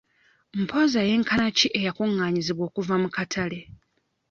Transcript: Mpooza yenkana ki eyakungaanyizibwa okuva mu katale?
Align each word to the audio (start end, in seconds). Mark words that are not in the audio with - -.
Mpooza 0.61 0.99
yenkana 1.09 1.45
ki 1.57 1.67
eyakungaanyizibwa 1.79 2.63
okuva 2.69 2.95
mu 3.03 3.09
katale? 3.15 3.59